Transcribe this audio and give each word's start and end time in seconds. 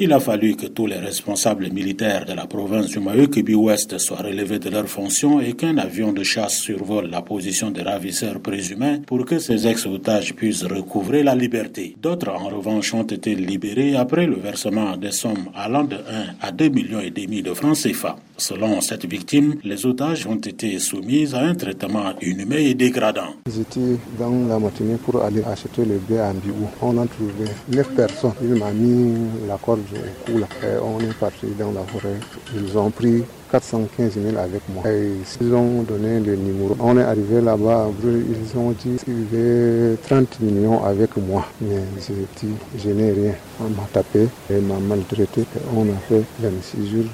Il 0.00 0.12
a 0.12 0.20
fallu 0.20 0.54
que 0.54 0.66
tous 0.66 0.86
les 0.86 0.98
responsables 0.98 1.72
militaires 1.72 2.24
de 2.24 2.32
la 2.32 2.46
province 2.46 2.86
du 2.86 3.00
Mayo-Kibi 3.00 3.56
Ouest 3.56 3.98
soient 3.98 4.18
relevés 4.18 4.60
de 4.60 4.70
leurs 4.70 4.86
fonctions 4.86 5.40
et 5.40 5.54
qu'un 5.54 5.76
avion 5.76 6.12
de 6.12 6.22
chasse 6.22 6.60
survole 6.60 7.10
la 7.10 7.20
position 7.20 7.72
des 7.72 7.82
ravisseurs 7.82 8.38
présumés 8.38 9.00
pour 9.04 9.24
que 9.24 9.40
ces 9.40 9.66
ex-otages 9.66 10.34
puissent 10.34 10.62
recouvrer 10.62 11.24
la 11.24 11.34
liberté. 11.34 11.96
D'autres, 12.00 12.28
en 12.30 12.46
revanche, 12.46 12.94
ont 12.94 13.02
été 13.02 13.34
libérés 13.34 13.96
après 13.96 14.26
le 14.26 14.36
versement 14.36 14.96
des 14.96 15.10
sommes 15.10 15.50
allant 15.52 15.82
de 15.82 15.96
1 15.96 15.98
à 16.42 16.52
2 16.52 16.68
millions 16.68 17.00
et 17.00 17.10
demi 17.10 17.42
de 17.42 17.52
francs 17.52 17.78
CFA. 17.82 18.14
Selon 18.40 18.80
cette 18.80 19.04
victime, 19.04 19.56
les 19.64 19.84
otages 19.84 20.24
ont 20.28 20.36
été 20.36 20.78
soumis 20.78 21.34
à 21.34 21.40
un 21.40 21.56
traitement 21.56 22.12
inhumain 22.22 22.58
et 22.58 22.74
dégradant. 22.74 23.34
J'étais 23.52 23.98
dans 24.16 24.46
la 24.48 24.60
matinée 24.60 24.94
pour 24.94 25.20
aller 25.24 25.42
acheter 25.42 25.84
le 25.84 25.98
blé 25.98 26.18
à 26.18 26.32
Mbiou. 26.32 26.68
On 26.80 26.96
a 26.98 27.06
trouvé 27.08 27.50
9 27.68 27.94
personnes. 27.96 28.34
Il 28.40 28.54
m'a 28.54 28.70
mis 28.70 29.12
la 29.48 29.56
corde 29.56 29.80
au 29.92 30.24
cou. 30.24 30.40
on 30.84 31.00
est 31.00 31.14
parti 31.14 31.46
dans 31.58 31.72
la 31.72 31.80
forêt. 31.80 32.20
Ils 32.54 32.78
ont 32.78 32.90
pris 32.92 33.24
415 33.50 34.12
000 34.14 34.36
avec 34.36 34.62
moi. 34.68 34.84
Et 34.88 35.14
ils 35.40 35.52
ont 35.52 35.82
donné 35.82 36.20
le 36.20 36.36
numéro. 36.36 36.76
On 36.78 36.96
est 36.96 37.02
arrivé 37.02 37.40
là-bas, 37.40 37.88
ils 38.04 38.56
ont 38.56 38.70
dit 38.70 38.98
qu'il 39.04 39.24
y 39.32 39.36
avait 39.36 39.96
30 39.96 40.40
millions 40.42 40.84
avec 40.84 41.16
moi. 41.16 41.44
Mais 41.60 41.82
j'ai 42.06 42.14
dit, 42.46 42.54
je 42.78 42.90
n'ai 42.90 43.10
rien. 43.10 43.34
On 43.60 43.70
m'a 43.70 43.88
tapé 43.92 44.28
et 44.48 44.60
m'a 44.60 44.78
maltraité. 44.78 45.42
On 45.74 45.82
a 45.82 45.98
fait 46.08 46.22
26 46.38 46.88
jours 46.88 47.04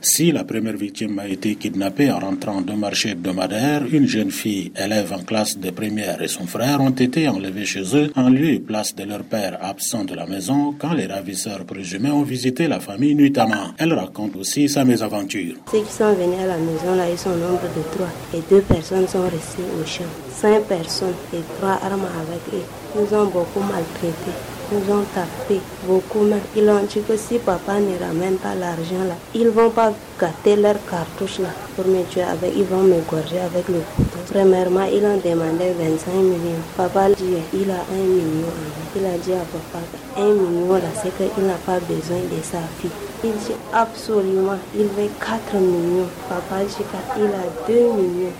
si 0.00 0.32
la 0.32 0.44
première 0.44 0.76
victime 0.76 1.18
a 1.18 1.28
été 1.28 1.54
kidnappée 1.54 2.10
en 2.10 2.18
rentrant 2.18 2.60
d'un 2.60 2.76
marché 2.76 3.10
hebdomadaire, 3.10 3.82
une 3.90 4.06
jeune 4.06 4.30
fille, 4.30 4.72
élève 4.76 5.12
en 5.12 5.22
classe 5.22 5.58
de 5.58 5.70
première 5.70 6.20
et 6.22 6.28
son 6.28 6.46
frère 6.46 6.80
ont 6.80 6.90
été 6.90 7.28
enlevés 7.28 7.64
chez 7.64 7.84
eux 7.96 8.10
en 8.16 8.28
lieu 8.28 8.50
et 8.50 8.58
place 8.58 8.94
de 8.94 9.04
leur 9.04 9.22
père 9.22 9.58
absent 9.62 10.04
de 10.04 10.14
la 10.14 10.26
maison 10.26 10.74
quand 10.78 10.92
les 10.92 11.06
ravisseurs 11.06 11.64
présumés 11.64 12.10
ont 12.10 12.22
visité 12.22 12.66
la 12.68 12.80
famille 12.80 13.14
nuitamment. 13.14 13.72
Elle 13.78 13.92
raconte 13.92 14.36
aussi 14.36 14.68
sa 14.68 14.84
mésaventure. 14.84 15.54
Ceux 15.70 15.82
qui 15.82 15.92
sont 15.92 16.12
venus 16.14 16.40
à 16.42 16.46
la 16.46 16.58
maison, 16.58 16.94
là, 16.96 17.08
ils 17.10 17.18
sont 17.18 17.30
au 17.30 17.36
nombre 17.36 17.68
de 17.76 17.82
trois 17.92 18.12
et 18.34 18.42
deux 18.50 18.62
personnes 18.62 19.06
sont 19.06 19.22
restées 19.22 19.62
au 19.80 19.86
champ. 19.86 20.10
Cinq 20.34 20.62
personnes 20.64 21.14
et 21.32 21.42
trois 21.58 21.78
armes 21.82 22.08
avec 22.22 22.42
eux. 22.54 22.66
Nous 22.96 23.16
ont 23.16 23.26
beaucoup 23.26 23.60
maltraités 23.60 24.59
nous 24.72 24.94
ont 24.94 25.04
tapé 25.14 25.60
beaucoup 25.86 26.20
même. 26.20 26.40
Ils 26.56 26.68
ont 26.68 26.82
dit 26.82 27.00
que 27.02 27.16
si 27.16 27.38
papa 27.38 27.74
ne 27.80 27.98
ramène 27.98 28.36
pas 28.36 28.54
l'argent 28.54 29.04
là, 29.08 29.14
ils 29.34 29.48
vont 29.48 29.70
pas 29.70 29.92
gâter 30.20 30.56
leur 30.56 30.76
cartouche 30.88 31.38
là 31.40 31.48
pour 31.76 31.86
me 31.86 32.02
tuer 32.04 32.22
avec, 32.22 32.52
ils 32.56 32.64
vont 32.64 32.82
me 32.82 33.00
gorger 33.10 33.40
avec 33.40 33.68
le 33.68 33.80
couteau. 33.96 34.18
Premièrement, 34.32 34.84
ils 34.84 35.04
ont 35.04 35.16
demandé 35.16 35.72
25 35.78 36.12
millions. 36.12 36.62
Papa 36.76 37.08
dit, 37.10 37.36
il 37.54 37.70
a 37.70 37.74
un 37.92 38.06
million. 38.06 38.52
Il 38.96 39.04
a 39.04 39.16
dit 39.18 39.32
à 39.32 39.38
papa, 39.38 39.84
un 40.16 40.34
million 40.34 40.74
là, 40.74 40.80
c'est 40.94 41.16
qu'il 41.16 41.44
n'a 41.46 41.54
pas 41.66 41.78
besoin 41.80 42.18
de 42.18 42.42
sa 42.42 42.58
fille. 42.78 42.90
Il 43.22 43.32
dit 43.32 43.52
absolument, 43.72 44.58
il 44.74 44.86
veut 44.86 45.10
4 45.20 45.54
millions. 45.56 46.08
Papa 46.28 46.64
dit 46.64 46.74
qu'il 46.74 47.24
a 47.26 47.66
2 47.68 47.74
millions. 47.74 48.32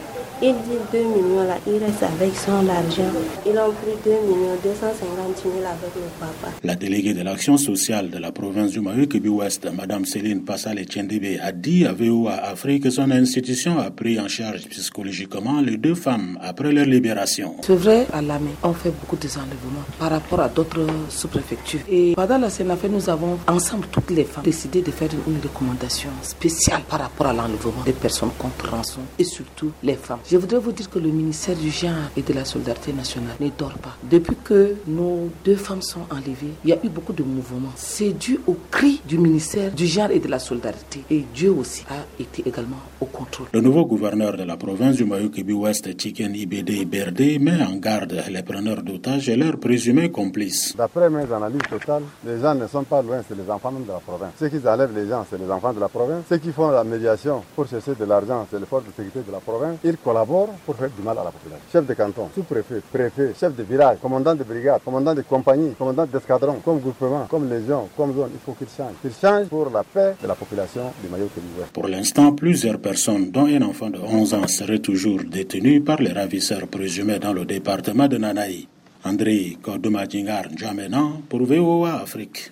Il 0.42 0.54
dit 0.54 0.78
2 0.90 0.98
millions 1.04 1.44
là, 1.46 1.58
il 1.66 1.74
reste 1.84 2.02
avec 2.02 2.34
son 2.34 2.66
argent. 2.66 3.12
Ils 3.44 3.50
ont 3.58 3.72
pris 3.72 3.92
2 4.06 4.10
millions 4.10 4.56
250 4.62 5.42
000 5.42 5.54
avec 5.58 5.94
le 5.94 6.08
papa. 6.18 6.48
La 6.64 6.74
déléguée 6.76 7.12
de 7.12 7.20
l'action 7.22 7.58
sociale 7.58 8.08
de 8.08 8.16
la 8.16 8.32
province 8.32 8.70
du 8.70 8.80
Mayo-Kibi 8.80 9.28
Ouest, 9.28 9.68
Mme 9.70 10.06
Céline 10.06 10.42
Passal 10.42 10.78
Tchendebe, 10.84 11.38
a 11.42 11.52
dit 11.52 11.84
à 11.84 11.92
VOA 11.92 12.32
Afrique 12.36 12.84
que 12.84 12.90
son 12.90 13.10
institution 13.10 13.78
a 13.78 13.90
pris 13.90 14.18
en 14.18 14.28
charge 14.28 14.66
psychologiquement 14.68 15.60
les 15.60 15.76
deux 15.76 15.94
femmes 15.94 16.38
après 16.40 16.72
leur 16.72 16.86
libération. 16.86 17.56
C'est 17.60 17.74
vrai, 17.76 18.06
à 18.10 18.22
la 18.22 18.38
main, 18.38 18.48
on 18.62 18.72
fait 18.72 18.92
beaucoup 18.98 19.16
de 19.16 19.28
enlèvements 19.28 19.84
par 19.98 20.08
rapport 20.10 20.40
à 20.40 20.48
d'autres 20.48 20.86
sous-préfectures. 21.10 21.80
Et 21.90 22.14
pendant 22.14 22.38
la 22.38 22.48
CNAF, 22.48 22.84
nous 22.84 23.10
avons 23.10 23.38
ensemble, 23.46 23.86
toutes 23.92 24.10
les 24.10 24.24
femmes, 24.24 24.44
décidé 24.44 24.80
de 24.80 24.90
faire 24.90 25.10
une 25.28 25.38
recommandation 25.42 26.08
spéciale 26.22 26.80
par 26.88 27.00
rapport 27.00 27.26
à 27.26 27.34
l'enlèvement 27.34 27.82
des 27.84 27.92
personnes 27.92 28.30
contre 28.38 28.70
rançon 28.70 29.00
et 29.18 29.24
surtout 29.24 29.72
les 29.82 29.94
femmes. 29.96 30.18
Je 30.30 30.36
voudrais 30.36 30.60
vous 30.60 30.70
dire 30.70 30.88
que 30.88 31.00
le 31.00 31.08
ministère 31.08 31.56
du 31.56 31.70
genre 31.70 32.08
et 32.16 32.22
de 32.22 32.32
la 32.32 32.44
solidarité 32.44 32.92
nationale 32.92 33.34
ne 33.40 33.48
dort 33.58 33.76
pas. 33.78 33.96
Depuis 34.08 34.36
que 34.44 34.76
nos 34.86 35.28
deux 35.44 35.56
femmes 35.56 35.82
sont 35.82 36.02
enlevées, 36.08 36.54
il 36.62 36.70
y 36.70 36.72
a 36.72 36.76
eu 36.84 36.88
beaucoup 36.88 37.12
de 37.12 37.24
mouvements. 37.24 37.72
C'est 37.74 38.12
dû 38.12 38.38
au 38.46 38.56
cri 38.70 39.02
du 39.08 39.18
ministère 39.18 39.72
du 39.72 39.86
genre 39.88 40.12
et 40.12 40.20
de 40.20 40.28
la 40.28 40.38
solidarité. 40.38 41.02
Et 41.10 41.24
Dieu 41.34 41.50
aussi 41.50 41.82
a 41.90 42.22
été 42.22 42.46
également 42.46 42.76
au 43.00 43.06
contrôle. 43.06 43.48
Le 43.52 43.60
nouveau 43.60 43.84
gouverneur 43.86 44.36
de 44.36 44.44
la 44.44 44.56
province 44.56 44.94
du 44.94 45.04
Mayo-Kibi 45.04 45.52
Ouest, 45.52 46.00
Chiken 46.00 46.32
Ibede 46.32 46.88
Berde, 46.88 47.40
met 47.40 47.60
en 47.64 47.74
garde 47.74 48.22
les 48.30 48.44
preneurs 48.44 48.84
d'otages 48.84 49.28
et 49.28 49.34
leurs 49.34 49.58
présumés 49.58 50.12
complices. 50.12 50.76
D'après 50.76 51.10
mes 51.10 51.24
analyses 51.32 51.66
totales, 51.68 52.04
les 52.24 52.38
gens 52.38 52.54
ne 52.54 52.68
sont 52.68 52.84
pas 52.84 53.02
loin, 53.02 53.20
c'est 53.28 53.36
les 53.36 53.50
enfants 53.50 53.72
de 53.72 53.88
la 53.88 53.98
province. 53.98 54.30
Ceux 54.38 54.48
qui 54.48 54.64
enlèvent 54.64 54.94
les 54.94 55.08
gens, 55.08 55.26
c'est 55.28 55.40
les 55.40 55.50
enfants 55.50 55.72
de 55.72 55.80
la 55.80 55.88
province. 55.88 56.22
Ceux 56.28 56.38
qui 56.38 56.52
font 56.52 56.68
la 56.70 56.84
médiation 56.84 57.42
pour 57.56 57.66
chercher 57.66 57.96
de 57.98 58.04
l'argent, 58.04 58.46
c'est 58.48 58.60
les 58.60 58.66
forces 58.66 58.84
de 58.84 58.90
sécurité 58.90 59.22
de 59.26 59.32
la 59.32 59.40
province. 59.40 59.76
Ils 59.82 59.96
pour 60.26 60.76
faire 60.76 60.90
du 60.90 61.02
mal 61.02 61.16
à 61.18 61.24
la 61.24 61.30
population. 61.30 61.64
Chef 61.72 61.86
de 61.86 61.94
canton, 61.94 62.28
sous-préfet, 62.34 62.80
préfet, 62.92 63.32
chef 63.38 63.54
de 63.54 63.62
village, 63.62 63.98
commandant 64.00 64.34
de 64.34 64.44
brigade, 64.44 64.80
commandant 64.84 65.14
de 65.14 65.22
compagnie, 65.22 65.72
commandant 65.78 66.06
d'escadron, 66.06 66.56
comme 66.64 66.80
groupement, 66.80 67.26
comme 67.28 67.48
légion, 67.48 67.88
comme 67.96 68.14
zone, 68.14 68.30
il 68.34 68.40
faut 68.44 68.52
qu'il 68.52 68.68
change. 68.68 68.94
Qu'il 69.00 69.12
change 69.12 69.46
pour 69.48 69.70
la 69.70 69.82
paix 69.82 70.14
de 70.22 70.26
la 70.26 70.34
population 70.34 70.92
du 71.02 71.08
maillot 71.08 71.28
Pour 71.72 71.88
l'instant, 71.88 72.32
plusieurs 72.32 72.78
personnes, 72.80 73.30
dont 73.30 73.46
un 73.46 73.62
enfant 73.62 73.90
de 73.90 73.98
11 73.98 74.34
ans, 74.34 74.46
seraient 74.48 74.78
toujours 74.78 75.20
détenues 75.24 75.80
par 75.80 76.00
les 76.00 76.12
ravisseurs 76.12 76.66
présumés 76.68 77.18
dans 77.18 77.32
le 77.32 77.44
département 77.44 78.08
de 78.08 78.16
Nanaï. 78.16 78.66
André 79.04 79.56
Kodoumadjingar 79.62 80.44
Djamena 80.54 81.02
pour 81.28 81.44
VOA 81.44 82.02
Afrique. 82.02 82.48